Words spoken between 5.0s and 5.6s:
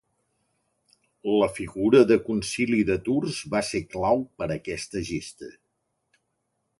gesta.